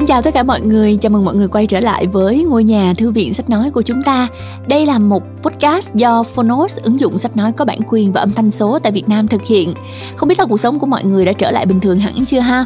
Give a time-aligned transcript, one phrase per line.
[0.00, 2.64] Xin chào tất cả mọi người, chào mừng mọi người quay trở lại với ngôi
[2.64, 4.28] nhà thư viện sách nói của chúng ta.
[4.68, 8.32] Đây là một podcast do Phonos, ứng dụng sách nói có bản quyền và âm
[8.32, 9.74] thanh số tại Việt Nam thực hiện.
[10.16, 12.40] Không biết là cuộc sống của mọi người đã trở lại bình thường hẳn chưa
[12.40, 12.64] ha?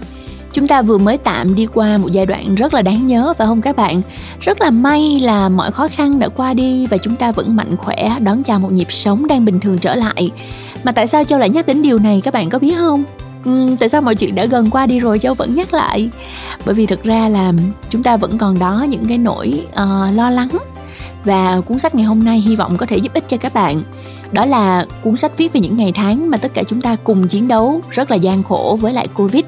[0.53, 3.46] Chúng ta vừa mới tạm đi qua một giai đoạn rất là đáng nhớ phải
[3.46, 4.03] không các bạn?
[4.41, 7.77] Rất là may là mọi khó khăn đã qua đi và chúng ta vẫn mạnh
[7.77, 10.30] khỏe đón chào một nhịp sống đang bình thường trở lại.
[10.85, 13.05] Mà tại sao Châu lại nhắc đến điều này các bạn có biết không?
[13.45, 16.09] Ừ, tại sao mọi chuyện đã gần qua đi rồi Châu vẫn nhắc lại?
[16.67, 17.53] Bởi vì thực ra là
[17.91, 20.49] chúng ta vẫn còn đó những cái nỗi uh, lo lắng
[21.25, 23.82] và cuốn sách ngày hôm nay hy vọng có thể giúp ích cho các bạn.
[24.32, 27.29] Đó là cuốn sách viết về những ngày tháng mà tất cả chúng ta cùng
[27.29, 29.45] chiến đấu rất là gian khổ với lại covid.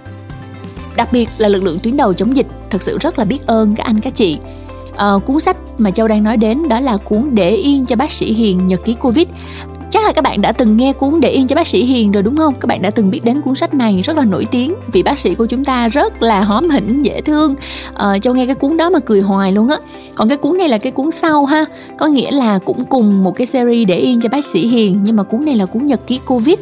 [0.96, 3.74] Đặc biệt là lực lượng tuyến đầu chống dịch thật sự rất là biết ơn
[3.74, 4.38] các anh các chị.
[4.96, 8.12] À, cuốn sách mà châu đang nói đến đó là cuốn để yên cho bác
[8.12, 9.28] sĩ hiền nhật ký covid
[9.90, 12.22] chắc là các bạn đã từng nghe cuốn để yên cho bác sĩ hiền rồi
[12.22, 12.54] đúng không?
[12.60, 15.18] Các bạn đã từng biết đến cuốn sách này rất là nổi tiếng vì bác
[15.18, 17.54] sĩ của chúng ta rất là hóm hỉnh dễ thương.
[17.94, 19.76] Ờ, châu nghe cái cuốn đó mà cười hoài luôn á.
[20.14, 21.64] Còn cái cuốn này là cái cuốn sau ha.
[21.98, 25.16] Có nghĩa là cũng cùng một cái series để yên cho bác sĩ hiền nhưng
[25.16, 26.58] mà cuốn này là cuốn nhật ký covid.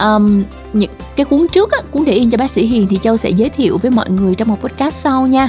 [0.00, 3.16] Um, những cái cuốn trước á cuốn để yên cho bác sĩ hiền thì châu
[3.16, 5.48] sẽ giới thiệu với mọi người trong một podcast sau nha.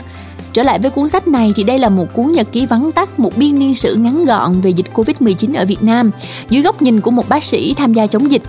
[0.54, 3.20] Trở lại với cuốn sách này thì đây là một cuốn nhật ký vắn tắt
[3.20, 6.12] một biên niên sử ngắn gọn về dịch Covid-19 ở Việt Nam
[6.50, 8.42] dưới góc nhìn của một bác sĩ tham gia chống dịch.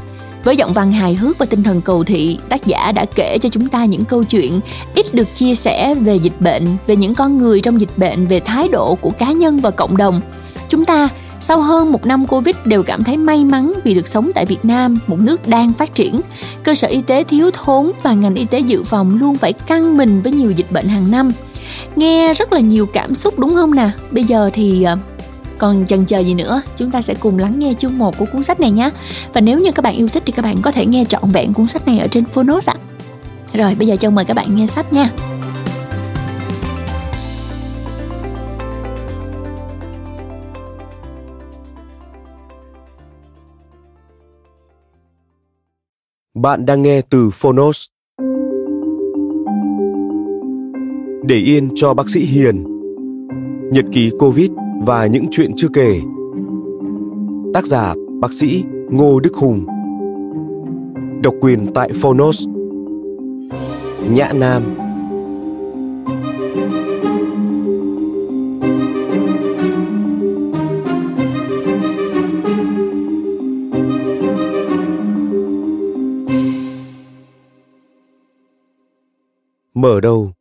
[0.45, 3.49] Với giọng văn hài hước và tinh thần cầu thị, tác giả đã kể cho
[3.49, 4.61] chúng ta những câu chuyện
[4.95, 8.41] ít được chia sẻ về dịch bệnh, về những con người trong dịch bệnh, về
[8.41, 10.21] thái độ của cá nhân và cộng đồng.
[10.69, 11.09] Chúng ta
[11.41, 14.65] sau hơn một năm Covid đều cảm thấy may mắn vì được sống tại Việt
[14.65, 16.21] Nam, một nước đang phát triển.
[16.63, 19.97] Cơ sở y tế thiếu thốn và ngành y tế dự phòng luôn phải căng
[19.97, 21.33] mình với nhiều dịch bệnh hàng năm
[21.97, 23.91] nghe rất là nhiều cảm xúc đúng không nè?
[24.11, 24.97] Bây giờ thì ờ,
[25.59, 28.43] còn chần chờ gì nữa, chúng ta sẽ cùng lắng nghe chương 1 của cuốn
[28.43, 28.91] sách này nhé
[29.35, 31.53] và nếu như các bạn yêu thích thì các bạn có thể nghe trọn vẹn
[31.53, 32.75] cuốn sách này ở trên Phonos ạ.
[33.53, 35.11] Rồi, bây giờ cho mời các bạn nghe sách nha.
[46.35, 47.86] Bạn đang nghe từ Phonos.
[51.23, 52.64] Để yên cho bác sĩ Hiền.
[53.73, 54.51] Nhật ký Covid
[54.83, 56.01] và những chuyện chưa kể.
[57.55, 59.67] Tác giả, bác sĩ Ngô Đức Hùng.
[61.23, 62.48] Độc quyền tại Phonos.
[64.11, 64.62] Nhã Nam.
[79.74, 80.33] Mở đầu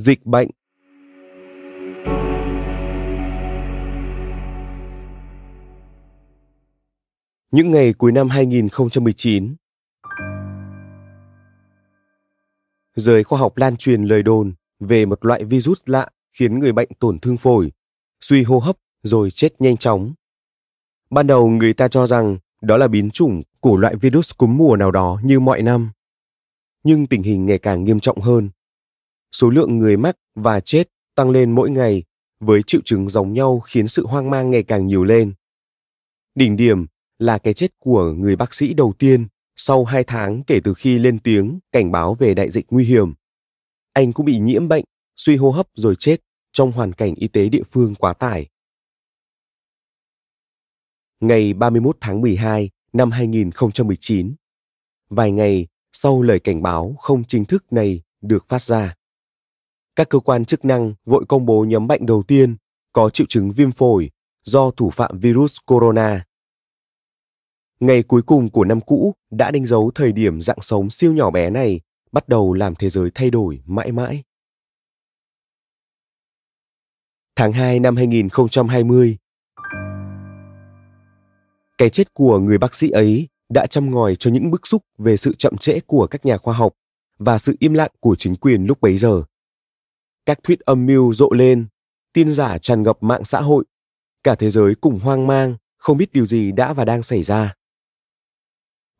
[0.00, 0.48] dịch bệnh
[7.50, 9.54] Những ngày cuối năm 2019
[12.96, 16.88] Giới khoa học lan truyền lời đồn về một loại virus lạ khiến người bệnh
[16.98, 17.72] tổn thương phổi,
[18.20, 20.12] suy hô hấp rồi chết nhanh chóng.
[21.10, 24.76] Ban đầu người ta cho rằng đó là biến chủng của loại virus cúm mùa
[24.76, 25.90] nào đó như mọi năm.
[26.84, 28.50] Nhưng tình hình ngày càng nghiêm trọng hơn
[29.32, 32.04] số lượng người mắc và chết tăng lên mỗi ngày
[32.40, 35.34] với triệu chứng giống nhau khiến sự hoang mang ngày càng nhiều lên.
[36.34, 36.86] Đỉnh điểm
[37.18, 40.98] là cái chết của người bác sĩ đầu tiên sau hai tháng kể từ khi
[40.98, 43.14] lên tiếng cảnh báo về đại dịch nguy hiểm.
[43.92, 44.84] Anh cũng bị nhiễm bệnh,
[45.16, 46.20] suy hô hấp rồi chết
[46.52, 48.48] trong hoàn cảnh y tế địa phương quá tải.
[51.20, 54.34] Ngày 31 tháng 12 năm 2019,
[55.10, 58.94] vài ngày sau lời cảnh báo không chính thức này được phát ra
[59.96, 62.56] các cơ quan chức năng vội công bố nhóm bệnh đầu tiên
[62.92, 64.10] có triệu chứng viêm phổi
[64.44, 66.24] do thủ phạm virus corona.
[67.80, 71.30] Ngày cuối cùng của năm cũ đã đánh dấu thời điểm dạng sống siêu nhỏ
[71.30, 71.80] bé này
[72.12, 74.22] bắt đầu làm thế giới thay đổi mãi mãi.
[77.36, 79.16] Tháng 2 năm 2020
[81.78, 85.16] Cái chết của người bác sĩ ấy đã chăm ngòi cho những bức xúc về
[85.16, 86.72] sự chậm trễ của các nhà khoa học
[87.18, 89.22] và sự im lặng của chính quyền lúc bấy giờ
[90.30, 91.66] các thuyết âm mưu rộ lên,
[92.12, 93.64] tin giả tràn ngập mạng xã hội,
[94.24, 97.54] cả thế giới cùng hoang mang, không biết điều gì đã và đang xảy ra.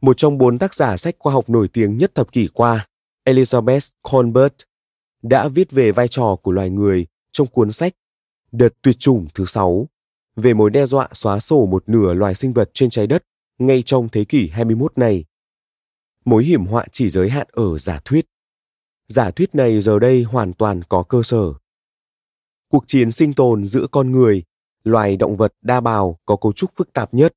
[0.01, 2.87] Một trong bốn tác giả sách khoa học nổi tiếng nhất thập kỷ qua,
[3.25, 4.55] Elizabeth Colbert,
[5.23, 7.93] đã viết về vai trò của loài người trong cuốn sách
[8.53, 9.89] Đợt tuyệt chủng thứ sáu
[10.37, 13.25] về mối đe dọa xóa sổ một nửa loài sinh vật trên trái đất
[13.59, 15.25] ngay trong thế kỷ 21 này.
[16.25, 18.27] Mối hiểm họa chỉ giới hạn ở giả thuyết
[19.11, 21.53] giả thuyết này giờ đây hoàn toàn có cơ sở.
[22.69, 24.43] Cuộc chiến sinh tồn giữa con người,
[24.85, 27.35] loài động vật đa bào có cấu trúc phức tạp nhất.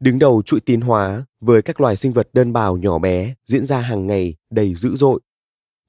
[0.00, 3.66] Đứng đầu chuỗi tiến hóa với các loài sinh vật đơn bào nhỏ bé diễn
[3.66, 5.20] ra hàng ngày đầy dữ dội.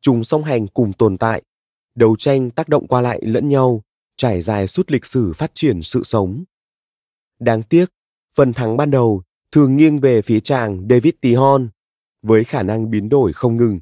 [0.01, 1.43] chúng song hành cùng tồn tại,
[1.95, 3.83] đấu tranh tác động qua lại lẫn nhau,
[4.17, 6.43] trải dài suốt lịch sử phát triển sự sống.
[7.39, 7.85] Đáng tiếc,
[8.35, 11.69] phần thắng ban đầu thường nghiêng về phía chàng David Tihon
[12.21, 13.79] với khả năng biến đổi không ngừng.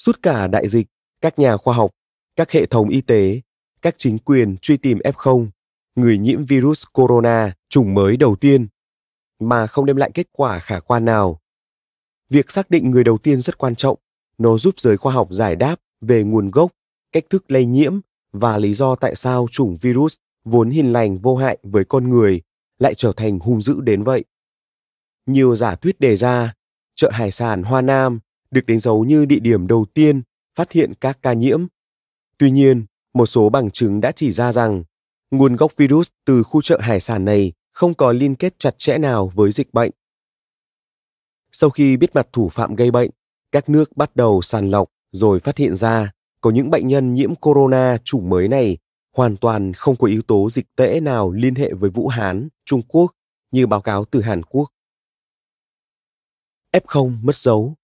[0.00, 0.86] Suốt cả đại dịch,
[1.20, 1.90] các nhà khoa học,
[2.36, 3.40] các hệ thống y tế,
[3.82, 5.48] các chính quyền truy tìm F0,
[5.94, 8.68] người nhiễm virus corona chủng mới đầu tiên,
[9.38, 11.40] mà không đem lại kết quả khả quan nào.
[12.30, 13.98] Việc xác định người đầu tiên rất quan trọng,
[14.38, 16.72] nó giúp giới khoa học giải đáp về nguồn gốc,
[17.12, 18.00] cách thức lây nhiễm
[18.32, 20.14] và lý do tại sao chủng virus
[20.44, 22.42] vốn hiền lành vô hại với con người
[22.78, 24.24] lại trở thành hung dữ đến vậy.
[25.26, 26.54] Nhiều giả thuyết đề ra,
[26.94, 28.20] chợ hải sản Hoa Nam
[28.50, 30.22] được đánh dấu như địa điểm đầu tiên
[30.54, 31.66] phát hiện các ca nhiễm.
[32.38, 34.84] Tuy nhiên, một số bằng chứng đã chỉ ra rằng
[35.30, 38.98] nguồn gốc virus từ khu chợ hải sản này không có liên kết chặt chẽ
[38.98, 39.90] nào với dịch bệnh.
[41.52, 43.10] Sau khi biết mặt thủ phạm gây bệnh,
[43.52, 47.34] các nước bắt đầu sàng lọc rồi phát hiện ra có những bệnh nhân nhiễm
[47.34, 48.78] corona chủng mới này
[49.16, 52.82] hoàn toàn không có yếu tố dịch tễ nào liên hệ với Vũ Hán, Trung
[52.88, 53.12] Quốc
[53.50, 54.70] như báo cáo từ Hàn Quốc.
[56.72, 57.74] F0 mất dấu.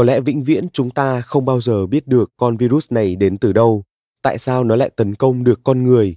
[0.00, 3.38] Có lẽ vĩnh viễn chúng ta không bao giờ biết được con virus này đến
[3.38, 3.84] từ đâu,
[4.22, 6.16] tại sao nó lại tấn công được con người.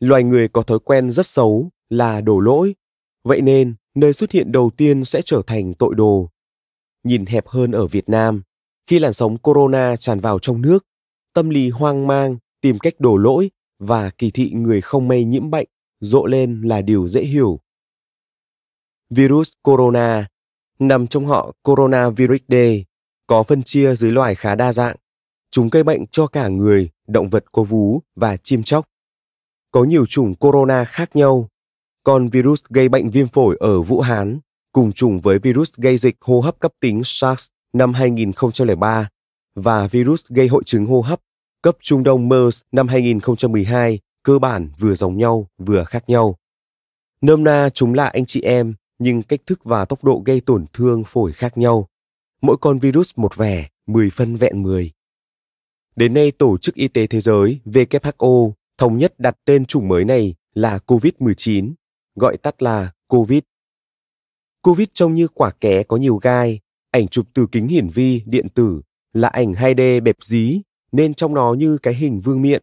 [0.00, 2.74] Loài người có thói quen rất xấu là đổ lỗi,
[3.24, 6.30] vậy nên nơi xuất hiện đầu tiên sẽ trở thành tội đồ.
[7.04, 8.42] Nhìn hẹp hơn ở Việt Nam,
[8.86, 10.86] khi làn sóng corona tràn vào trong nước,
[11.34, 15.50] tâm lý hoang mang, tìm cách đổ lỗi và kỳ thị người không may nhiễm
[15.50, 15.68] bệnh
[16.00, 17.60] rộ lên là điều dễ hiểu.
[19.10, 20.28] Virus corona
[20.78, 22.82] nằm trong họ Coronaviridae,
[23.26, 24.96] có phân chia dưới loài khá đa dạng.
[25.50, 28.88] Chúng gây bệnh cho cả người, động vật có vú và chim chóc.
[29.70, 31.48] Có nhiều chủng corona khác nhau.
[32.04, 34.40] Còn virus gây bệnh viêm phổi ở Vũ Hán
[34.72, 39.08] cùng chủng với virus gây dịch hô hấp cấp tính SARS năm 2003
[39.54, 41.20] và virus gây hội chứng hô hấp
[41.62, 46.36] cấp Trung Đông MERS năm 2012 cơ bản vừa giống nhau vừa khác nhau.
[47.20, 50.66] Nôm na chúng là anh chị em nhưng cách thức và tốc độ gây tổn
[50.72, 51.88] thương phổi khác nhau.
[52.42, 54.92] Mỗi con virus một vẻ, 10 phân vẹn 10.
[55.96, 60.04] Đến nay, Tổ chức Y tế Thế giới WHO thống nhất đặt tên chủng mới
[60.04, 61.72] này là COVID-19,
[62.14, 63.40] gọi tắt là COVID.
[64.62, 66.60] COVID trông như quả ké có nhiều gai,
[66.90, 70.60] ảnh chụp từ kính hiển vi điện tử là ảnh 2D bẹp dí
[70.92, 72.62] nên trong nó như cái hình vương miện.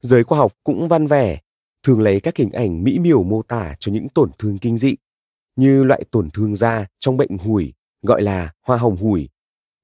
[0.00, 1.40] Giới khoa học cũng văn vẻ,
[1.82, 4.94] thường lấy các hình ảnh mỹ miều mô tả cho những tổn thương kinh dị,
[5.56, 7.72] như loại tổn thương da trong bệnh hủi
[8.02, 9.28] gọi là hoa hồng hủi,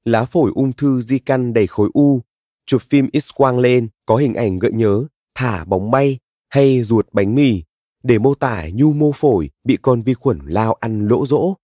[0.05, 2.21] lá phổi ung thư di căn đầy khối u,
[2.67, 6.19] chụp phim X-quang lên có hình ảnh gợi nhớ thả bóng bay
[6.49, 7.63] hay ruột bánh mì
[8.03, 11.55] để mô tả nhu mô phổi bị con vi khuẩn lao ăn lỗ rỗ.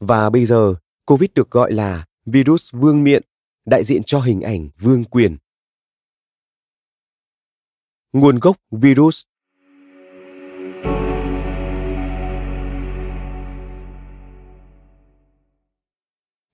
[0.00, 0.74] Và bây giờ,
[1.06, 3.22] COVID được gọi là virus vương miện
[3.64, 5.36] đại diện cho hình ảnh vương quyền.
[8.12, 9.22] Nguồn gốc virus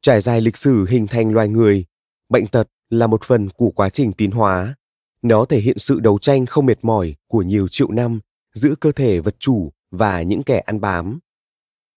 [0.03, 1.85] Trải dài lịch sử hình thành loài người,
[2.29, 4.75] bệnh tật là một phần của quá trình tiến hóa.
[5.23, 8.21] Nó thể hiện sự đấu tranh không mệt mỏi của nhiều triệu năm
[8.55, 11.19] giữa cơ thể vật chủ và những kẻ ăn bám.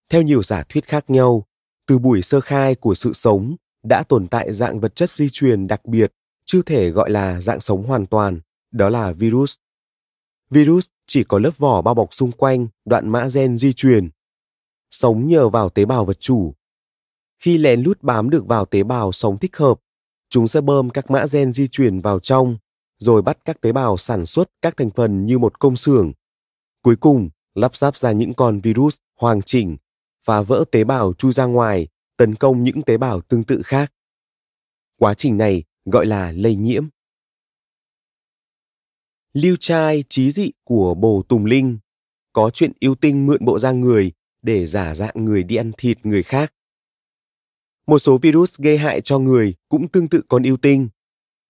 [0.10, 1.46] Theo nhiều giả thuyết khác nhau,
[1.88, 5.68] từ buổi sơ khai của sự sống đã tồn tại dạng vật chất di truyền
[5.68, 6.14] đặc biệt
[6.46, 8.40] chưa thể gọi là dạng sống hoàn toàn
[8.72, 9.56] đó là virus
[10.50, 14.10] virus chỉ có lớp vỏ bao bọc xung quanh đoạn mã gen di truyền
[14.92, 16.54] sống nhờ vào tế bào vật chủ
[17.40, 19.80] khi lén lút bám được vào tế bào sống thích hợp,
[20.30, 22.58] chúng sẽ bơm các mã gen di truyền vào trong,
[22.98, 26.14] rồi bắt các tế bào sản xuất các thành phần như một công xưởng
[26.86, 29.78] cuối cùng, lắp ráp ra những con virus hoàn chỉnh,
[30.24, 31.88] phá vỡ tế bào chui ra ngoài,
[32.18, 33.94] tấn công những tế bào tương tự khác.
[35.00, 36.88] Quá trình này gọi là lây nhiễm.
[39.34, 41.78] Lưu trai trí dị của Bồ Tùng Linh
[42.34, 44.12] có chuyện yêu tinh mượn bộ da người
[44.42, 46.54] để giả dạng người đi ăn thịt người khác.
[47.88, 50.90] Một số virus gây hại cho người cũng tương tự con yêu tinh.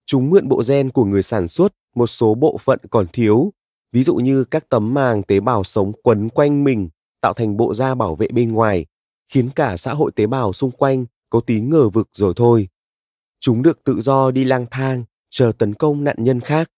[0.06, 3.54] Chúng mượn bộ gen của người sản xuất một số bộ phận còn thiếu,
[3.92, 6.90] ví dụ như các tấm màng tế bào sống quấn quanh mình
[7.22, 8.86] tạo thành bộ da bảo vệ bên ngoài
[9.30, 12.68] khiến cả xã hội tế bào xung quanh có tí ngờ vực rồi thôi.
[13.40, 16.72] Chúng được tự do đi lang thang, chờ tấn công nạn nhân khác.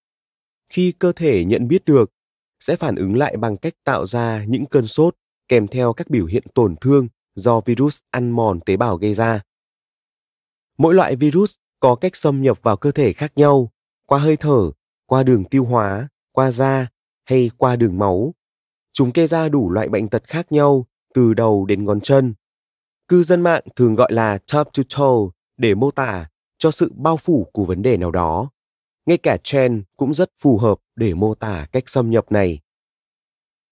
[0.69, 2.11] Khi cơ thể nhận biết được,
[2.59, 5.15] sẽ phản ứng lại bằng cách tạo ra những cơn sốt
[5.47, 7.07] kèm theo các biểu hiện tổn thương
[7.37, 9.41] do virus ăn mòn tế bào gây ra.
[10.77, 13.71] Mỗi loại virus có cách xâm nhập vào cơ thể khác nhau,
[14.05, 14.71] qua hơi thở,
[15.05, 16.87] qua đường tiêu hóa, qua da
[17.25, 18.33] hay qua đường máu.
[18.93, 22.33] Chúng gây ra đủ loại bệnh tật khác nhau từ đầu đến ngón chân.
[23.07, 27.17] Cư dân mạng thường gọi là top to toe để mô tả cho sự bao
[27.17, 28.49] phủ của vấn đề nào đó.
[29.05, 32.59] Ngay cả trend cũng rất phù hợp để mô tả cách xâm nhập này.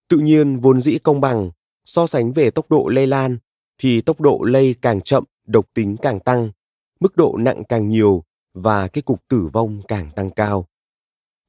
[0.10, 1.51] Tự nhiên vốn dĩ công bằng,
[1.86, 3.38] so sánh về tốc độ lây lan
[3.77, 6.51] thì tốc độ lây càng chậm, độc tính càng tăng,
[7.00, 10.67] mức độ nặng càng nhiều và cái cục tử vong càng tăng cao.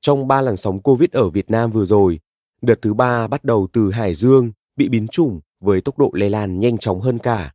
[0.00, 2.20] Trong ba làn sóng Covid ở Việt Nam vừa rồi,
[2.62, 6.30] đợt thứ ba bắt đầu từ Hải Dương bị biến chủng với tốc độ lây
[6.30, 7.54] lan nhanh chóng hơn cả.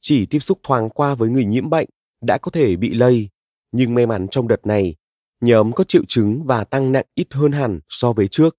[0.00, 1.88] Chỉ tiếp xúc thoáng qua với người nhiễm bệnh
[2.20, 3.28] đã có thể bị lây,
[3.72, 4.94] nhưng may mắn trong đợt này,
[5.40, 8.56] nhóm có triệu chứng và tăng nặng ít hơn hẳn so với trước.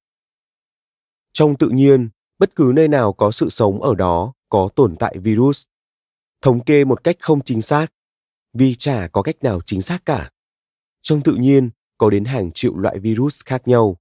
[1.33, 5.17] Trong tự nhiên, bất cứ nơi nào có sự sống ở đó có tồn tại
[5.17, 5.63] virus.
[6.41, 7.93] Thống kê một cách không chính xác,
[8.53, 10.31] vì chả có cách nào chính xác cả.
[11.01, 13.97] Trong tự nhiên có đến hàng triệu loại virus khác nhau.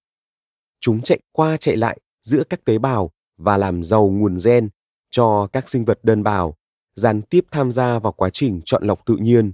[0.81, 4.69] Chúng chạy qua chạy lại giữa các tế bào và làm giàu nguồn gen
[5.11, 6.57] cho các sinh vật đơn bào,
[6.95, 9.53] gián tiếp tham gia vào quá trình chọn lọc tự nhiên.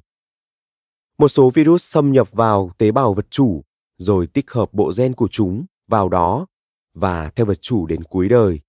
[1.19, 3.64] Một số virus xâm nhập vào tế bào vật chủ
[3.97, 6.47] rồi tích hợp bộ gen của chúng vào đó
[6.95, 8.61] và theo vật chủ đến cuối đời.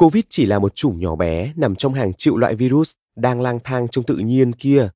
[0.00, 3.58] Covid chỉ là một chủng nhỏ bé nằm trong hàng triệu loại virus đang lang
[3.64, 4.90] thang trong tự nhiên kia.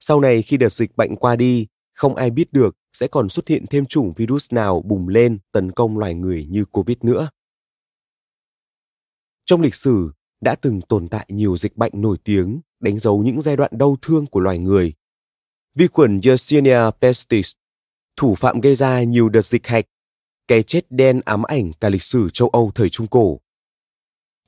[0.00, 3.48] Sau này khi đợt dịch bệnh qua đi, không ai biết được sẽ còn xuất
[3.48, 7.30] hiện thêm chủng virus nào bùng lên tấn công loài người như Covid nữa.
[9.44, 13.40] Trong lịch sử, đã từng tồn tại nhiều dịch bệnh nổi tiếng đánh dấu những
[13.40, 14.94] giai đoạn đau thương của loài người.
[15.74, 17.52] Vi khuẩn Yersinia pestis,
[18.16, 19.84] thủ phạm gây ra nhiều đợt dịch hạch,
[20.48, 23.41] cái chết đen ám ảnh cả lịch sử châu Âu thời Trung Cổ.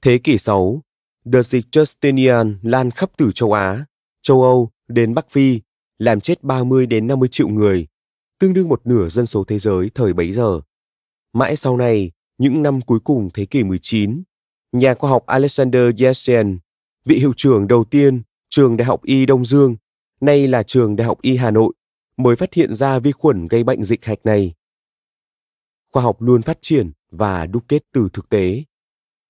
[0.04, 0.82] Thế kỷ 6,
[1.25, 3.84] đợt dịch Justinian lan khắp từ châu Á,
[4.23, 5.61] châu Âu đến Bắc Phi,
[5.99, 7.87] làm chết 30 đến 50 triệu người,
[8.38, 10.61] tương đương một nửa dân số thế giới thời bấy giờ.
[11.32, 14.23] Mãi sau này, những năm cuối cùng thế kỷ 19,
[14.73, 16.58] nhà khoa học Alexander Yersin,
[17.04, 19.76] vị hiệu trưởng đầu tiên trường Đại học Y Đông Dương,
[20.20, 21.75] nay là trường Đại học Y Hà Nội,
[22.16, 24.54] mới phát hiện ra vi khuẩn gây bệnh dịch hạch này.
[25.92, 28.64] Khoa học luôn phát triển và đúc kết từ thực tế.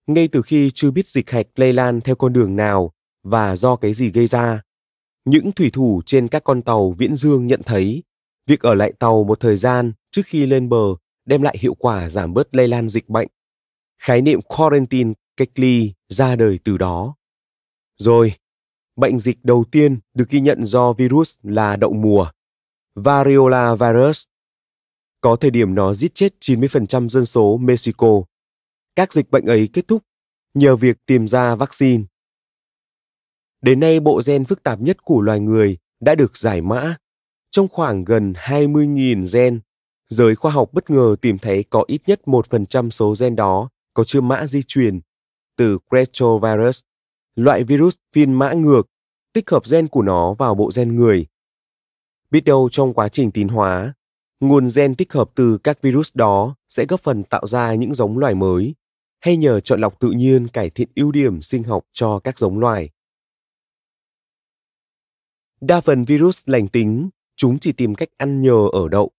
[0.06, 2.92] Ngay từ khi chưa biết dịch hạch lây lan theo con đường nào
[3.22, 4.62] và do cái gì gây ra,
[5.24, 8.02] những thủy thủ trên các con tàu viễn dương nhận thấy
[8.46, 10.94] việc ở lại tàu một thời gian trước khi lên bờ
[11.24, 13.28] đem lại hiệu quả giảm bớt lây lan dịch bệnh.
[14.02, 17.14] Khái niệm quarantine cách ly ra đời từ đó.
[17.96, 18.32] Rồi,
[18.96, 22.30] bệnh dịch đầu tiên được ghi nhận do virus là đậu mùa,
[22.94, 24.24] variola virus.
[25.20, 28.22] Có thời điểm nó giết chết 90% dân số Mexico.
[28.96, 30.02] Các dịch bệnh ấy kết thúc
[30.54, 32.04] nhờ việc tìm ra vaccine.
[33.62, 36.96] Đến nay bộ gen phức tạp nhất của loài người đã được giải mã.
[37.50, 39.60] Trong khoảng gần 20.000 gen,
[40.08, 44.04] giới khoa học bất ngờ tìm thấy có ít nhất 1% số gen đó có
[44.04, 45.00] chứa mã di truyền
[45.56, 46.82] từ retrovirus,
[47.34, 48.86] loại virus phiên mã ngược,
[49.32, 51.26] tích hợp gen của nó vào bộ gen người.
[52.30, 53.94] Biết đâu trong quá trình tiến hóa,
[54.40, 58.18] nguồn gen tích hợp từ các virus đó sẽ góp phần tạo ra những giống
[58.18, 58.74] loài mới,
[59.24, 62.58] hay nhờ chọn lọc tự nhiên cải thiện ưu điểm sinh học cho các giống
[62.58, 62.90] loài.
[65.60, 69.10] Đa phần virus lành tính, chúng chỉ tìm cách ăn nhờ ở đậu,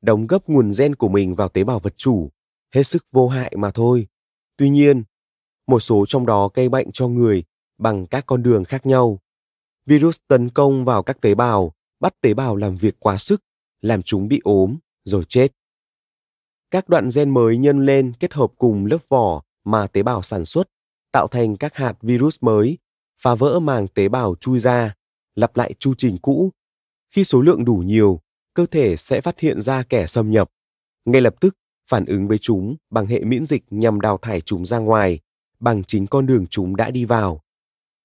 [0.00, 2.30] đóng gấp nguồn gen của mình vào tế bào vật chủ,
[2.74, 4.06] hết sức vô hại mà thôi.
[4.56, 5.02] Tuy nhiên,
[5.66, 7.44] một số trong đó gây bệnh cho người
[7.78, 9.18] bằng các con đường khác nhau.
[9.86, 13.44] Virus tấn công vào các tế bào, bắt tế bào làm việc quá sức,
[13.80, 15.52] làm chúng bị ốm, rồi chết.
[16.70, 20.44] Các đoạn gen mới nhân lên kết hợp cùng lớp vỏ mà tế bào sản
[20.44, 20.68] xuất,
[21.12, 22.78] tạo thành các hạt virus mới,
[23.20, 24.94] phá vỡ màng tế bào chui ra,
[25.34, 26.50] lặp lại chu trình cũ.
[27.10, 28.20] Khi số lượng đủ nhiều,
[28.54, 30.50] cơ thể sẽ phát hiện ra kẻ xâm nhập.
[31.04, 31.56] Ngay lập tức
[31.88, 35.20] phản ứng với chúng bằng hệ miễn dịch nhằm đào thải chúng ra ngoài
[35.60, 37.42] bằng chính con đường chúng đã đi vào.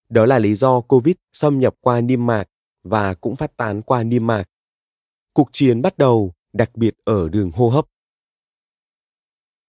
[0.10, 2.50] Đó là lý do COVID xâm nhập qua niêm mạc
[2.84, 4.50] và cũng phát tán qua niêm mạc.
[5.34, 7.86] Cuộc chiến bắt đầu, đặc biệt ở đường hô hấp.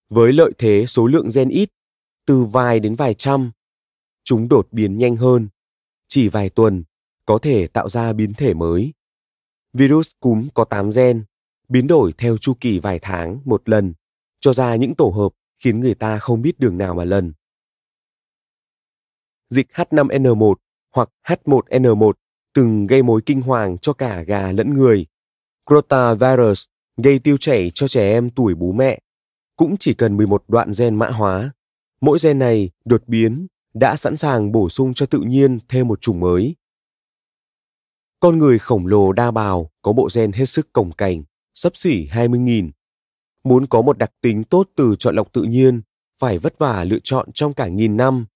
[0.08, 1.70] Với lợi thế số lượng gen ít,
[2.28, 3.50] từ vài đến vài trăm,
[4.24, 5.48] chúng đột biến nhanh hơn.
[6.08, 6.84] Chỉ vài tuần,
[7.26, 8.92] có thể tạo ra biến thể mới.
[9.72, 11.24] Virus cúm có 8 gen,
[11.68, 13.94] biến đổi theo chu kỳ vài tháng một lần,
[14.40, 17.32] cho ra những tổ hợp khiến người ta không biết đường nào mà lần
[19.50, 20.54] dịch H5N1
[20.94, 22.12] hoặc H1N1
[22.54, 25.06] từng gây mối kinh hoàng cho cả gà lẫn người.
[25.70, 26.64] Rotavirus
[26.96, 29.00] gây tiêu chảy cho trẻ em tuổi bú mẹ
[29.56, 31.52] cũng chỉ cần 11 đoạn gen mã hóa.
[32.00, 36.00] Mỗi gen này đột biến đã sẵn sàng bổ sung cho tự nhiên thêm một
[36.00, 36.56] chủng mới.
[38.20, 41.22] Con người khổng lồ đa bào có bộ gen hết sức cồng cành,
[41.54, 42.70] sấp xỉ 20.000.
[43.44, 45.82] Muốn có một đặc tính tốt từ chọn lọc tự nhiên,
[46.18, 48.26] phải vất vả lựa chọn trong cả nghìn năm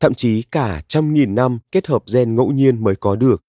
[0.00, 3.44] thậm chí cả trăm nghìn năm kết hợp gen ngẫu nhiên mới có được.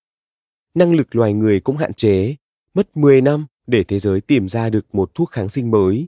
[0.73, 2.35] Năng lực loài người cũng hạn chế,
[2.73, 6.07] mất 10 năm để thế giới tìm ra được một thuốc kháng sinh mới,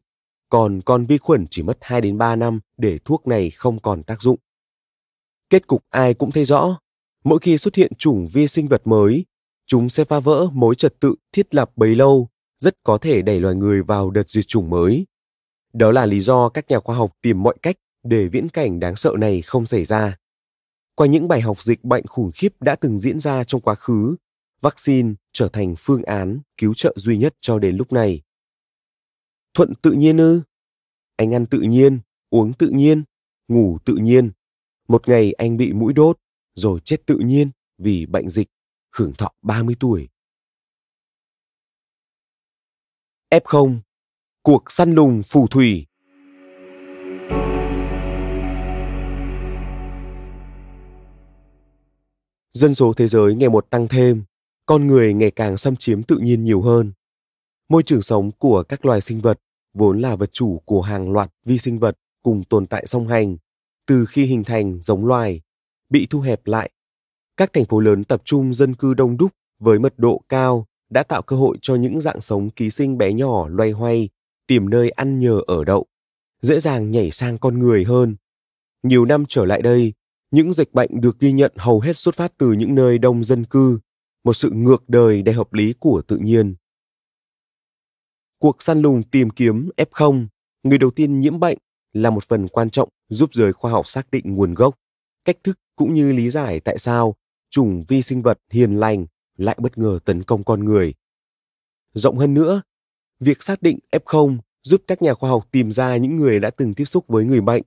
[0.51, 4.03] còn con vi khuẩn chỉ mất 2 đến 3 năm để thuốc này không còn
[4.03, 4.39] tác dụng.
[5.49, 6.79] Kết cục ai cũng thấy rõ,
[7.23, 9.25] mỗi khi xuất hiện chủng vi sinh vật mới,
[9.67, 13.39] chúng sẽ phá vỡ mối trật tự thiết lập bấy lâu, rất có thể đẩy
[13.39, 15.05] loài người vào đợt diệt chủng mới.
[15.73, 18.95] Đó là lý do các nhà khoa học tìm mọi cách để viễn cảnh đáng
[18.95, 20.17] sợ này không xảy ra.
[20.95, 24.15] Qua những bài học dịch bệnh khủng khiếp đã từng diễn ra trong quá khứ,
[24.61, 28.21] vaccine trở thành phương án cứu trợ duy nhất cho đến lúc này.
[29.53, 30.41] Thuận tự nhiên ư?
[31.15, 33.03] Anh ăn tự nhiên, uống tự nhiên,
[33.47, 34.31] ngủ tự nhiên.
[34.87, 36.17] Một ngày anh bị mũi đốt,
[36.55, 38.47] rồi chết tự nhiên vì bệnh dịch,
[38.95, 40.09] hưởng thọ 30 tuổi.
[43.31, 43.79] F0
[44.43, 45.87] Cuộc săn lùng phù thủy
[52.53, 54.23] Dân số thế giới ngày một tăng thêm,
[54.65, 56.93] con người ngày càng xâm chiếm tự nhiên nhiều hơn.
[57.71, 59.39] Môi trường sống của các loài sinh vật
[59.73, 63.37] vốn là vật chủ của hàng loạt vi sinh vật cùng tồn tại song hành
[63.87, 65.41] từ khi hình thành giống loài
[65.89, 66.71] bị thu hẹp lại.
[67.37, 71.03] Các thành phố lớn tập trung dân cư đông đúc với mật độ cao đã
[71.03, 74.09] tạo cơ hội cho những dạng sống ký sinh bé nhỏ loay hoay
[74.47, 75.85] tìm nơi ăn nhờ ở đậu,
[76.41, 78.15] dễ dàng nhảy sang con người hơn.
[78.83, 79.93] Nhiều năm trở lại đây,
[80.31, 83.45] những dịch bệnh được ghi nhận hầu hết xuất phát từ những nơi đông dân
[83.45, 83.79] cư,
[84.23, 86.55] một sự ngược đời đầy hợp lý của tự nhiên.
[88.41, 90.27] Cuộc săn lùng tìm kiếm F0,
[90.63, 91.57] người đầu tiên nhiễm bệnh,
[91.93, 94.75] là một phần quan trọng giúp giới khoa học xác định nguồn gốc,
[95.25, 97.15] cách thức cũng như lý giải tại sao
[97.49, 99.05] chủng vi sinh vật hiền lành
[99.37, 100.93] lại bất ngờ tấn công con người.
[101.93, 102.61] Rộng hơn nữa,
[103.19, 106.73] việc xác định F0 giúp các nhà khoa học tìm ra những người đã từng
[106.73, 107.63] tiếp xúc với người bệnh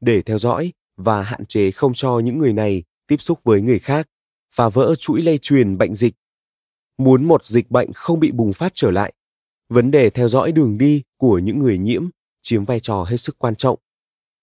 [0.00, 3.78] để theo dõi và hạn chế không cho những người này tiếp xúc với người
[3.78, 4.08] khác,
[4.54, 6.14] phá vỡ chuỗi lây truyền bệnh dịch.
[6.98, 9.12] Muốn một dịch bệnh không bị bùng phát trở lại,
[9.68, 12.08] vấn đề theo dõi đường đi của những người nhiễm
[12.42, 13.78] chiếm vai trò hết sức quan trọng.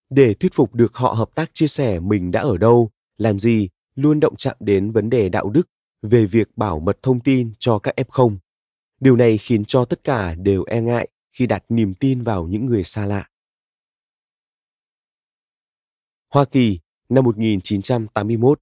[0.10, 3.70] Để thuyết phục được họ hợp tác chia sẻ mình đã ở đâu, làm gì,
[3.96, 5.70] luôn động chạm đến vấn đề đạo đức
[6.02, 8.38] về việc bảo mật thông tin cho các F0.
[9.00, 12.66] Điều này khiến cho tất cả đều e ngại khi đặt niềm tin vào những
[12.66, 13.28] người xa lạ.
[16.34, 16.80] Hoa Kỳ
[17.10, 18.60] năm 1981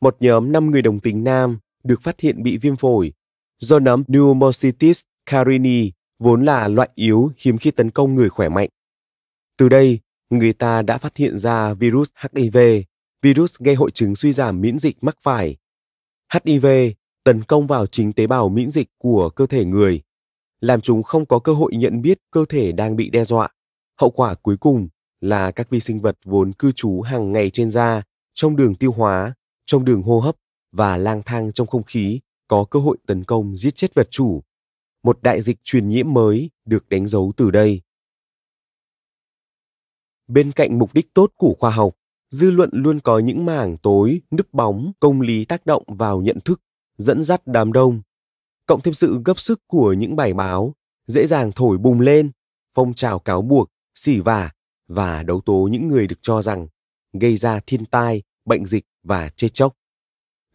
[0.00, 3.12] Một nhóm 5 người đồng tính nam được phát hiện bị viêm phổi
[3.58, 8.68] do nấm Pneumocystis carini vốn là loại yếu hiếm khi tấn công người khỏe mạnh.
[9.58, 12.58] Từ đây, người ta đã phát hiện ra virus HIV,
[13.22, 15.56] virus gây hội chứng suy giảm miễn dịch mắc phải.
[16.32, 16.66] HIV
[17.24, 20.02] tấn công vào chính tế bào miễn dịch của cơ thể người,
[20.60, 23.48] làm chúng không có cơ hội nhận biết cơ thể đang bị đe dọa.
[24.00, 24.88] Hậu quả cuối cùng
[25.20, 28.02] là các vi sinh vật vốn cư trú hàng ngày trên da,
[28.34, 29.34] trong đường tiêu hóa,
[29.66, 30.36] trong đường hô hấp
[30.72, 34.42] và lang thang trong không khí có cơ hội tấn công giết chết vật chủ.
[35.02, 37.82] Một đại dịch truyền nhiễm mới được đánh dấu từ đây.
[40.28, 41.94] Bên cạnh mục đích tốt của khoa học,
[42.30, 46.40] dư luận luôn có những mảng tối, nứt bóng, công lý tác động vào nhận
[46.40, 46.62] thức,
[46.98, 48.02] dẫn dắt đám đông.
[48.66, 50.74] Cộng thêm sự gấp sức của những bài báo,
[51.06, 52.30] dễ dàng thổi bùng lên,
[52.74, 54.50] phong trào cáo buộc, xỉ vả
[54.88, 56.68] và đấu tố những người được cho rằng
[57.12, 59.76] gây ra thiên tai, bệnh dịch và chết chóc.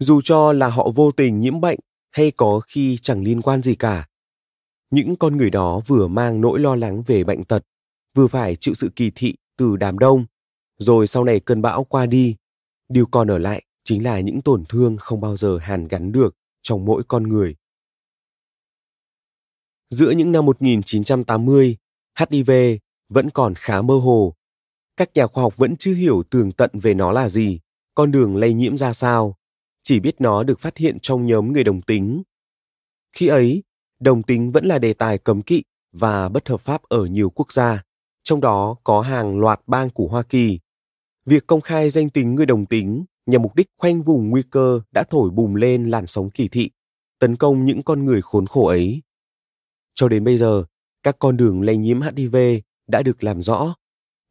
[0.03, 1.79] Dù cho là họ vô tình nhiễm bệnh
[2.11, 4.07] hay có khi chẳng liên quan gì cả.
[4.89, 7.65] Những con người đó vừa mang nỗi lo lắng về bệnh tật,
[8.15, 10.25] vừa phải chịu sự kỳ thị từ đám đông,
[10.77, 12.35] rồi sau này cơn bão qua đi,
[12.89, 16.35] điều còn ở lại chính là những tổn thương không bao giờ hàn gắn được
[16.61, 17.55] trong mỗi con người.
[19.89, 21.77] Giữa những năm 1980,
[22.19, 22.51] HIV
[23.09, 24.35] vẫn còn khá mơ hồ.
[24.97, 27.59] Các nhà khoa học vẫn chưa hiểu tường tận về nó là gì,
[27.95, 29.35] con đường lây nhiễm ra sao,
[29.91, 32.23] chỉ biết nó được phát hiện trong nhóm người đồng tính.
[33.13, 33.63] Khi ấy,
[33.99, 37.51] đồng tính vẫn là đề tài cấm kỵ và bất hợp pháp ở nhiều quốc
[37.51, 37.83] gia,
[38.23, 40.59] trong đó có hàng loạt bang của Hoa Kỳ.
[41.25, 44.81] Việc công khai danh tính người đồng tính nhằm mục đích khoanh vùng nguy cơ
[44.91, 46.69] đã thổi bùng lên làn sóng kỳ thị,
[47.19, 49.01] tấn công những con người khốn khổ ấy.
[49.93, 50.63] Cho đến bây giờ,
[51.03, 52.35] các con đường lây nhiễm HIV
[52.87, 53.75] đã được làm rõ.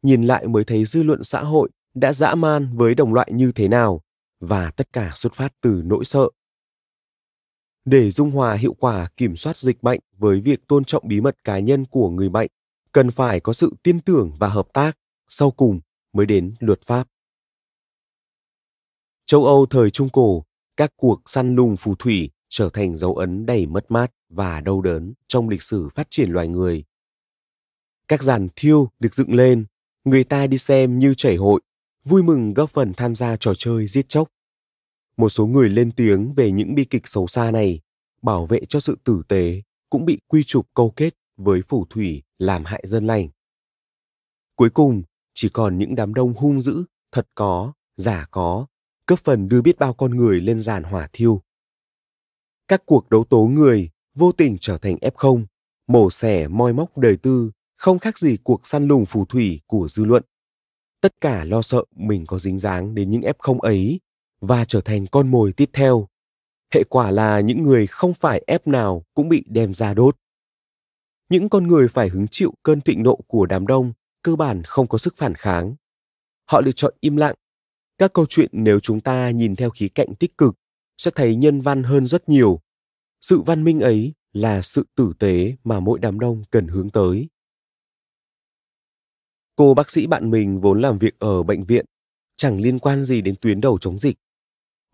[0.01, 3.51] Nhìn lại mới thấy dư luận xã hội đã dã man với đồng loại như
[3.51, 4.01] thế nào
[4.41, 6.29] và tất cả xuất phát từ nỗi sợ.
[7.85, 11.43] Để dung hòa hiệu quả kiểm soát dịch bệnh với việc tôn trọng bí mật
[11.43, 12.51] cá nhân của người bệnh,
[12.91, 14.97] cần phải có sự tin tưởng và hợp tác,
[15.29, 15.79] sau cùng
[16.13, 17.07] mới đến luật pháp.
[19.25, 20.43] Châu Âu thời Trung Cổ,
[20.77, 24.81] các cuộc săn lùng phù thủy trở thành dấu ấn đầy mất mát và đau
[24.81, 26.83] đớn trong lịch sử phát triển loài người.
[28.07, 29.65] Các giàn thiêu được dựng lên,
[30.03, 31.61] người ta đi xem như chảy hội,
[32.03, 34.27] vui mừng góp phần tham gia trò chơi giết chóc.
[35.17, 37.81] Một số người lên tiếng về những bi kịch xấu xa này,
[38.21, 42.23] bảo vệ cho sự tử tế cũng bị quy trục câu kết với phù thủy
[42.37, 43.29] làm hại dân lành.
[44.55, 48.65] Cuối cùng, chỉ còn những đám đông hung dữ, thật có, giả có,
[49.05, 51.41] cấp phần đưa biết bao con người lên giàn hỏa thiêu.
[52.67, 55.45] Các cuộc đấu tố người vô tình trở thành F0,
[55.87, 59.87] mổ xẻ moi móc đời tư, không khác gì cuộc săn lùng phù thủy của
[59.89, 60.23] dư luận.
[61.01, 63.99] Tất cả lo sợ mình có dính dáng đến những F0 ấy
[64.41, 66.07] và trở thành con mồi tiếp theo.
[66.73, 70.17] Hệ quả là những người không phải F nào cũng bị đem ra đốt.
[71.29, 74.87] Những con người phải hứng chịu cơn thịnh nộ của đám đông cơ bản không
[74.87, 75.75] có sức phản kháng.
[76.45, 77.35] Họ lựa chọn im lặng.
[77.97, 80.55] Các câu chuyện nếu chúng ta nhìn theo khí cạnh tích cực
[80.97, 82.59] sẽ thấy nhân văn hơn rất nhiều.
[83.21, 87.29] Sự văn minh ấy là sự tử tế mà mỗi đám đông cần hướng tới.
[89.55, 91.85] Cô bác sĩ bạn mình vốn làm việc ở bệnh viện,
[92.35, 94.17] chẳng liên quan gì đến tuyến đầu chống dịch.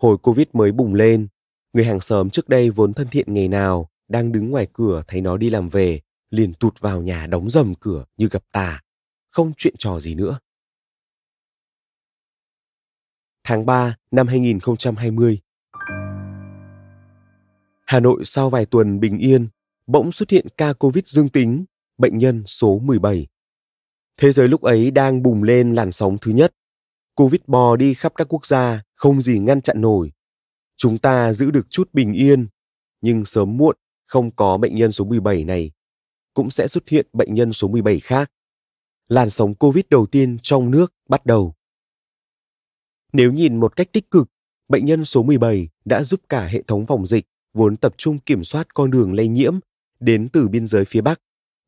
[0.01, 1.27] Hồi Covid mới bùng lên,
[1.73, 5.21] người hàng xóm trước đây vốn thân thiện ngày nào đang đứng ngoài cửa thấy
[5.21, 8.81] nó đi làm về, liền tụt vào nhà đóng dầm cửa như gặp tà,
[9.29, 10.39] không chuyện trò gì nữa.
[13.43, 15.39] Tháng 3 năm 2020
[17.85, 19.47] Hà Nội sau vài tuần bình yên,
[19.87, 21.65] bỗng xuất hiện ca Covid dương tính,
[21.97, 23.27] bệnh nhân số 17.
[24.17, 26.53] Thế giới lúc ấy đang bùng lên làn sóng thứ nhất.
[27.15, 30.11] Covid bò đi khắp các quốc gia, không gì ngăn chặn nổi.
[30.75, 32.47] Chúng ta giữ được chút bình yên,
[33.01, 33.75] nhưng sớm muộn
[34.05, 35.71] không có bệnh nhân số 17 này,
[36.33, 38.31] cũng sẽ xuất hiện bệnh nhân số 17 khác.
[39.07, 41.55] Làn sóng Covid đầu tiên trong nước bắt đầu.
[43.13, 44.29] Nếu nhìn một cách tích cực,
[44.67, 48.43] bệnh nhân số 17 đã giúp cả hệ thống phòng dịch vốn tập trung kiểm
[48.43, 49.59] soát con đường lây nhiễm
[49.99, 51.21] đến từ biên giới phía Bắc,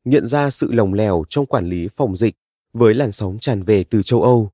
[0.04, 2.34] nhận ra sự lồng lèo trong quản lý phòng dịch
[2.72, 4.50] với làn sóng tràn về từ châu Âu.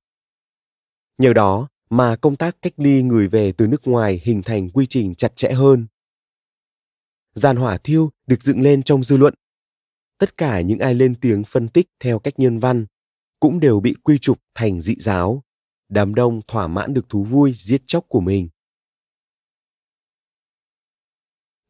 [1.19, 4.87] Nhờ đó mà công tác cách ly người về từ nước ngoài hình thành quy
[4.87, 5.87] trình chặt chẽ hơn.
[7.35, 9.35] Giàn hỏa thiêu được dựng lên trong dư luận.
[10.19, 12.87] Tất cả những ai lên tiếng phân tích theo cách nhân văn
[13.41, 15.43] cũng đều bị quy trục thành dị giáo.
[15.89, 18.49] Đám đông thỏa mãn được thú vui giết chóc của mình.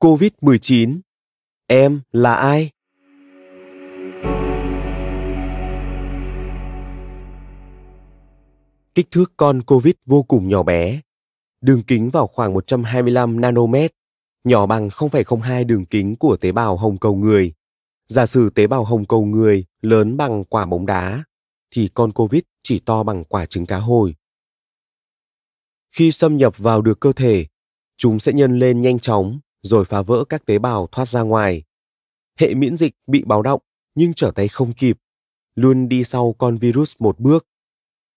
[0.01, 1.01] COVID-19.
[1.67, 2.71] Em là ai?
[8.97, 11.01] Kích thước con COVID vô cùng nhỏ bé.
[11.61, 13.93] Đường kính vào khoảng 125 nanomet,
[14.45, 17.53] nhỏ bằng 0,02 đường kính của tế bào hồng cầu người.
[18.09, 21.25] Giả sử tế bào hồng cầu người lớn bằng quả bóng đá,
[21.71, 24.15] thì con COVID chỉ to bằng quả trứng cá hồi.
[25.97, 27.47] Khi xâm nhập vào được cơ thể,
[27.97, 31.65] chúng sẽ nhân lên nhanh chóng rồi phá vỡ các tế bào thoát ra ngoài.
[32.39, 33.61] Hệ miễn dịch bị báo động
[33.95, 34.99] nhưng trở tay không kịp,
[35.55, 37.47] luôn đi sau con virus một bước.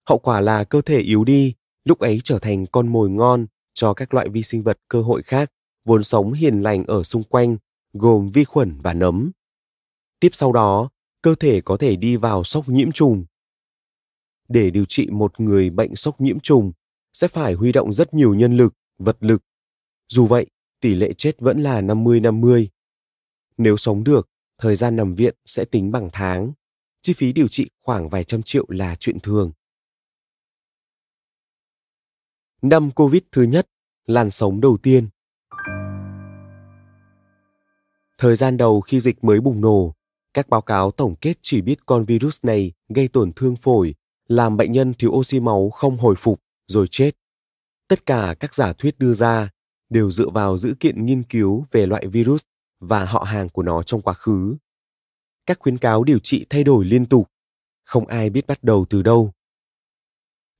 [0.10, 1.54] Hậu quả là cơ thể yếu đi,
[1.86, 5.24] lúc ấy trở thành con mồi ngon cho các loại vi sinh vật cơ hội
[5.24, 5.52] khác
[5.86, 7.58] vốn sống hiền lành ở xung quanh,
[7.93, 9.32] gồm vi khuẩn và nấm.
[10.19, 10.89] Tiếp sau đó,
[11.22, 13.26] cơ thể có thể đi vào sốc nhiễm trùng.
[14.48, 16.72] Để điều trị một người bệnh sốc nhiễm trùng,
[17.13, 19.43] sẽ phải huy động rất nhiều nhân lực, vật lực.
[20.08, 20.45] Dù vậy,
[20.82, 22.67] tỷ lệ chết vẫn là 50-50.
[23.58, 26.54] Nếu sống được, thời gian nằm viện sẽ tính bằng tháng.
[27.02, 29.52] Chi phí điều trị khoảng vài trăm triệu là chuyện thường.
[32.62, 33.67] Năm Covid thứ nhất,
[34.06, 35.10] làn sóng đầu tiên.
[38.17, 39.95] Thời gian đầu khi dịch mới bùng nổ,
[40.34, 43.95] các báo cáo tổng kết chỉ biết con virus này gây tổn thương phổi,
[44.28, 47.12] làm bệnh nhân thiếu oxy máu không hồi phục rồi chết.
[47.88, 49.50] Tất cả các giả thuyết đưa ra
[49.89, 52.41] đều dựa vào dữ kiện nghiên cứu về loại virus
[52.80, 54.58] và họ hàng của nó trong quá khứ.
[55.45, 57.30] Các khuyến cáo điều trị thay đổi liên tục,
[57.84, 59.34] không ai biết bắt đầu từ đâu.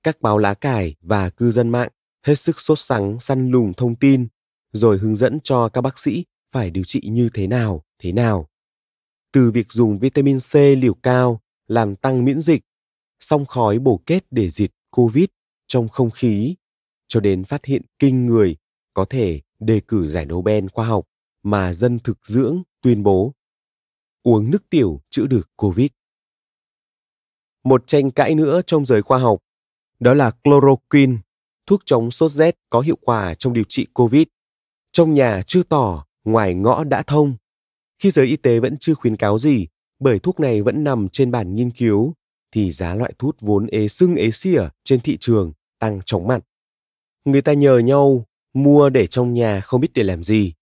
[0.04, 1.90] Các báo lá cải và cư dân mạng
[2.24, 4.28] hết sức sốt sắng săn lùng thông tin,
[4.72, 8.50] rồi hướng dẫn cho các bác sĩ phải điều trị như thế nào, thế nào.
[9.32, 12.62] Từ việc dùng vitamin C liều cao làm tăng miễn dịch,
[13.20, 15.26] song khói bổ kết để diệt COVID
[15.68, 16.56] trong không khí,
[17.08, 18.56] cho đến phát hiện kinh người
[18.94, 21.06] có thể đề cử giải Nobel khoa học
[21.44, 23.34] mà dân thực dưỡng tuyên bố
[24.24, 25.88] uống nước tiểu chữa được COVID.
[27.64, 29.40] Một tranh cãi nữa trong giới khoa học,
[30.00, 31.18] đó là chloroquine,
[31.68, 34.28] thuốc chống sốt rét có hiệu quả trong điều trị COVID.
[34.92, 37.36] Trong nhà chưa tỏ, ngoài ngõ đã thông.
[38.00, 39.68] Khi giới y tế vẫn chưa khuyến cáo gì,
[40.00, 42.14] bởi thuốc này vẫn nằm trên bản nghiên cứu,
[42.52, 46.46] thì giá loại thuốc vốn ế sưng ế xỉa trên thị trường tăng chóng mặt.
[47.26, 50.54] Người ta nhờ nhau mua để trong nhà không biết để làm gì.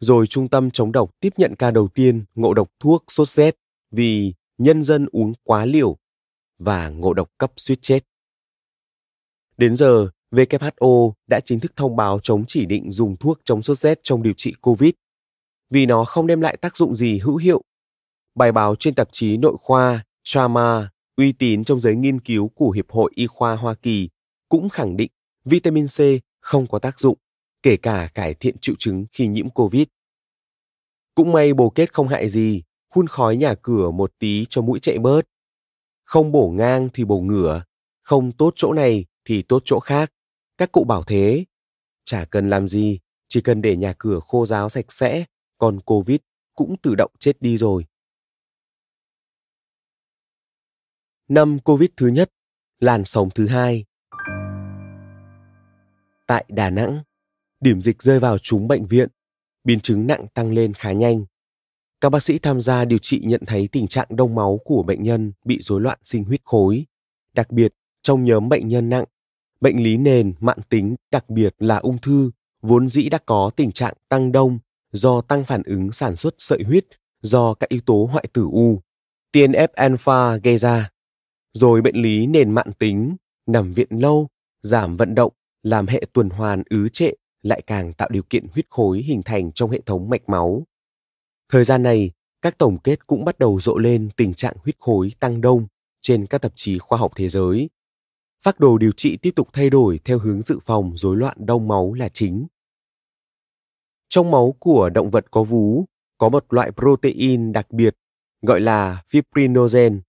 [0.00, 3.56] Rồi trung tâm chống độc tiếp nhận ca đầu tiên ngộ độc thuốc sốt rét
[3.90, 5.96] vì nhân dân uống quá liều.
[6.58, 8.04] và ngộ độc cấp suýt chết.
[9.60, 13.78] Đến giờ, WHO đã chính thức thông báo chống chỉ định dùng thuốc chống sốt
[13.78, 14.90] rét trong điều trị COVID
[15.70, 17.62] vì nó không đem lại tác dụng gì hữu hiệu.
[18.34, 22.70] Bài báo trên tạp chí nội khoa Trauma uy tín trong giới nghiên cứu của
[22.70, 24.08] Hiệp hội Y khoa Hoa Kỳ
[24.48, 25.10] cũng khẳng định
[25.44, 26.00] vitamin C
[26.40, 27.18] không có tác dụng,
[27.62, 29.86] kể cả cải thiện triệu chứng khi nhiễm COVID.
[31.14, 32.62] Cũng may bồ kết không hại gì,
[32.94, 35.22] hun khói nhà cửa một tí cho mũi chạy bớt.
[36.04, 37.62] Không bổ ngang thì bổ ngửa,
[38.02, 40.12] không tốt chỗ này thì tốt chỗ khác.
[40.58, 41.44] Các cụ bảo thế.
[42.04, 45.24] Chả cần làm gì, chỉ cần để nhà cửa khô ráo sạch sẽ,
[45.58, 46.18] còn Covid
[46.54, 47.86] cũng tự động chết đi rồi.
[51.28, 52.32] Năm Covid thứ nhất,
[52.78, 53.84] làn sóng thứ hai.
[56.26, 57.02] Tại Đà Nẵng,
[57.60, 59.08] điểm dịch rơi vào trúng bệnh viện,
[59.64, 61.24] biến chứng nặng tăng lên khá nhanh.
[62.00, 65.02] Các bác sĩ tham gia điều trị nhận thấy tình trạng đông máu của bệnh
[65.02, 66.86] nhân bị rối loạn sinh huyết khối,
[67.32, 69.04] đặc biệt trong nhóm bệnh nhân nặng,
[69.60, 72.30] bệnh lý nền mãn tính đặc biệt là ung thư
[72.62, 74.58] vốn dĩ đã có tình trạng tăng đông
[74.92, 76.86] do tăng phản ứng sản xuất sợi huyết
[77.22, 78.80] do các yếu tố hoại tử u,
[79.32, 80.90] TNF alpha gây ra.
[81.52, 84.28] Rồi bệnh lý nền mãn tính, nằm viện lâu,
[84.62, 87.10] giảm vận động, làm hệ tuần hoàn ứ trệ
[87.42, 90.66] lại càng tạo điều kiện huyết khối hình thành trong hệ thống mạch máu.
[91.52, 92.10] Thời gian này,
[92.42, 95.66] các tổng kết cũng bắt đầu rộ lên tình trạng huyết khối tăng đông
[96.00, 97.70] trên các tạp chí khoa học thế giới.
[98.42, 101.68] Phác đồ điều trị tiếp tục thay đổi theo hướng dự phòng rối loạn đông
[101.68, 102.46] máu là chính.
[104.08, 105.84] Trong máu của động vật có vú
[106.18, 107.96] có một loại protein đặc biệt
[108.42, 110.00] gọi là fibrinogen,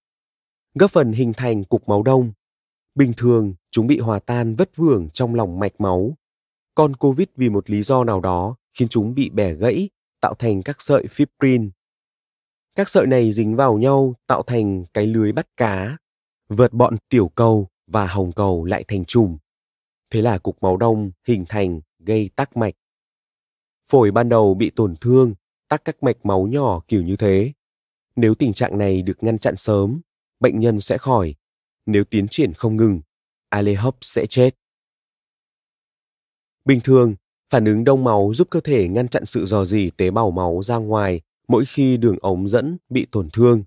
[0.74, 2.34] góp phần hình thành cục máu đông.
[2.96, 6.18] Bình thường, chúng bị hòa tan vất vưởng trong lòng mạch máu.
[6.76, 9.90] Còn COVID vì một lý do nào đó khiến chúng bị bẻ gãy,
[10.22, 11.70] tạo thành các sợi fibrin.
[12.76, 15.98] Các sợi này dính vào nhau tạo thành cái lưới bắt cá,
[16.50, 19.38] vượt bọn tiểu cầu và hồng cầu lại thành chùm.
[20.10, 22.74] Thế là cục máu đông hình thành gây tắc mạch.
[23.88, 25.34] Phổi ban đầu bị tổn thương,
[25.70, 27.54] tắc các mạch máu nhỏ kiểu như thế.
[28.16, 30.02] Nếu tình trạng này được ngăn chặn sớm,
[30.40, 31.36] bệnh nhân sẽ khỏi.
[31.86, 33.02] Nếu tiến triển không ngừng,
[33.50, 34.56] Alehop sẽ chết.
[36.66, 37.16] Bình thường,
[37.50, 40.62] phản ứng đông máu giúp cơ thể ngăn chặn sự dò dỉ tế bào máu
[40.64, 43.64] ra ngoài mỗi khi đường ống dẫn bị tổn thương.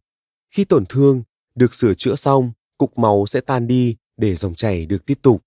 [0.50, 1.22] Khi tổn thương
[1.54, 5.44] được sửa chữa xong, cục máu sẽ tan đi để dòng chảy được tiếp tục.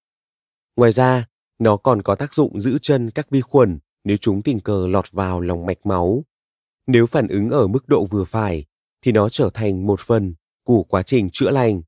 [0.75, 1.25] Ngoài ra,
[1.60, 5.12] nó còn có tác dụng giữ chân các vi khuẩn nếu chúng tình cờ lọt
[5.12, 6.23] vào lòng mạch máu.
[6.88, 8.65] Nếu phản ứng ở mức độ vừa phải,
[9.01, 11.82] thì nó trở thành một phần của quá trình chữa lành.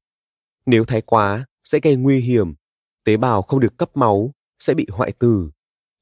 [0.65, 2.53] Nếu thái quá, sẽ gây nguy hiểm.
[3.03, 5.51] Tế bào không được cấp máu, sẽ bị hoại tử.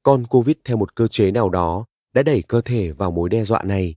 [0.02, 3.44] Con COVID theo một cơ chế nào đó đã đẩy cơ thể vào mối đe
[3.44, 3.94] dọa này.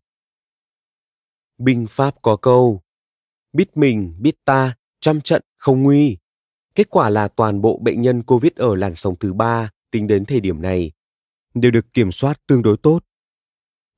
[1.57, 2.81] Binh Pháp có câu,
[3.53, 6.17] biết mình, biết ta, trăm trận không nguy.
[6.75, 10.25] Kết quả là toàn bộ bệnh nhân COVID ở làn sóng thứ ba tính đến
[10.25, 10.91] thời điểm này
[11.53, 13.03] đều được kiểm soát tương đối tốt.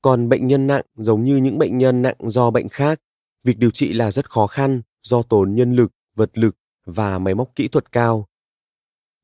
[0.02, 3.02] Còn bệnh nhân nặng giống như những bệnh nhân nặng do bệnh khác,
[3.44, 7.36] việc điều trị là rất khó khăn do tốn nhân lực, vật lực và máy
[7.36, 8.28] móc kỹ thuật cao.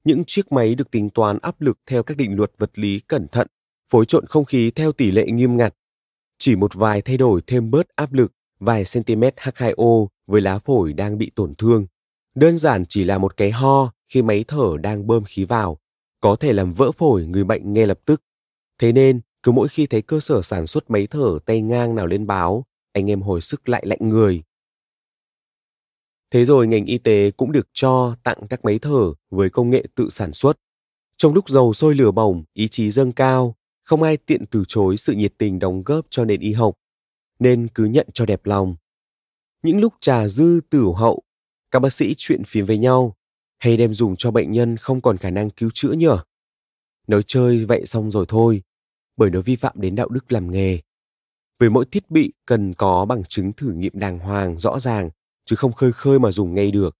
[0.03, 3.27] Những chiếc máy được tính toán áp lực theo các định luật vật lý cẩn
[3.27, 3.47] thận,
[3.89, 5.75] phối trộn không khí theo tỷ lệ nghiêm ngặt.
[6.37, 10.93] Chỉ một vài thay đổi thêm bớt áp lực vài cm H2O với lá phổi
[10.93, 11.87] đang bị tổn thương.
[12.39, 15.77] Đơn giản chỉ là một cái ho khi máy thở đang bơm khí vào
[16.21, 18.23] có thể làm vỡ phổi người bệnh ngay lập tức.
[18.77, 22.07] Thế nên, cứ mỗi khi thấy cơ sở sản xuất máy thở tay ngang nào
[22.07, 24.43] lên báo, anh em hồi sức lại lạnh người.
[26.31, 29.85] Thế rồi ngành y tế cũng được cho tặng các máy thở với công nghệ
[29.95, 30.57] tự sản xuất.
[31.17, 34.97] Trong lúc dầu sôi lửa bỏng, ý chí dâng cao, không ai tiện từ chối
[34.97, 36.75] sự nhiệt tình đóng góp cho nền y học,
[37.39, 38.75] nên cứ nhận cho đẹp lòng.
[39.63, 41.23] Những lúc trà dư tử hậu,
[41.71, 43.15] các bác sĩ chuyện phím với nhau,
[43.57, 46.17] hay đem dùng cho bệnh nhân không còn khả năng cứu chữa nhở?
[47.07, 48.61] Nói chơi vậy xong rồi thôi,
[49.17, 50.79] bởi nó vi phạm đến đạo đức làm nghề.
[51.59, 55.09] Với mỗi thiết bị cần có bằng chứng thử nghiệm đàng hoàng rõ ràng,
[55.45, 56.97] chứ không khơi khơi mà dùng ngay được.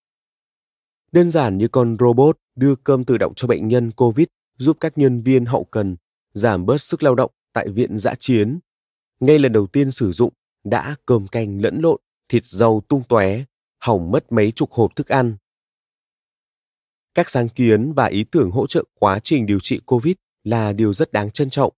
[1.11, 4.27] Đơn giản như con robot đưa cơm tự động cho bệnh nhân COVID
[4.57, 5.95] giúp các nhân viên hậu cần
[6.33, 8.59] giảm bớt sức lao động tại viện giã chiến.
[9.19, 13.43] Ngay lần đầu tiên sử dụng đã cơm canh lẫn lộn, thịt dầu tung tóe,
[13.79, 15.37] hỏng mất mấy chục hộp thức ăn
[17.19, 20.13] các sáng kiến và ý tưởng hỗ trợ quá trình điều trị COVID
[20.43, 21.73] là điều rất đáng trân trọng.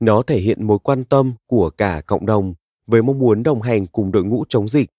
[0.00, 2.54] Nó thể hiện mối quan tâm của cả cộng đồng
[2.86, 4.90] với mong muốn đồng hành cùng đội ngũ chống dịch.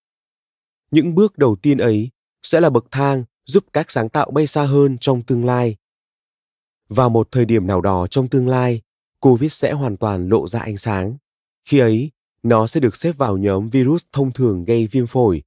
[0.92, 2.10] Những bước đầu tiên ấy
[2.44, 5.76] sẽ là bậc thang giúp các sáng tạo bay xa hơn trong tương lai.
[6.90, 8.82] Vào một thời điểm nào đó trong tương lai,
[9.20, 11.18] COVID sẽ hoàn toàn lộ ra ánh sáng.
[11.66, 12.12] Khi ấy,
[12.44, 15.44] nó sẽ được xếp vào nhóm virus thông thường gây viêm phổi,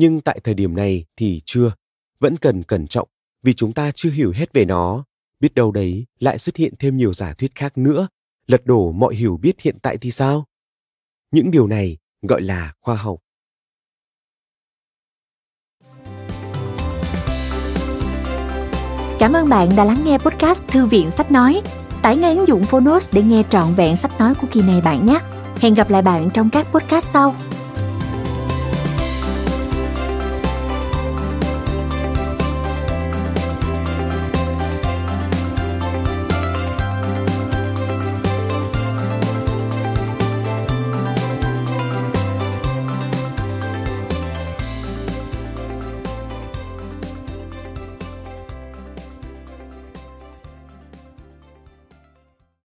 [0.00, 1.72] nhưng tại thời điểm này thì chưa.
[2.20, 3.08] vẫn cần cẩn trọng,
[3.42, 5.04] vì chúng ta chưa hiểu hết về nó
[5.40, 8.08] biết đâu đấy lại xuất hiện thêm nhiều giả thuyết khác nữa,
[8.46, 10.44] lật đổ mọi hiểu biết hiện tại thì sao
[11.30, 13.18] những điều này gọi là khoa học
[19.18, 21.62] Cảm ơn bạn đã lắng nghe podcast Thư viện Sách Nói.
[22.02, 25.06] Tải ngay ứng dụng Phonos để nghe trọn vẹn sách nói của kỳ này bạn
[25.06, 25.18] nhé.
[25.60, 27.34] Hẹn gặp lại bạn trong các podcast sau.